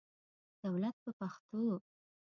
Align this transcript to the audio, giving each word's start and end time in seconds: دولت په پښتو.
دولت 0.63 0.95
په 1.03 1.11
پښتو. 1.19 1.59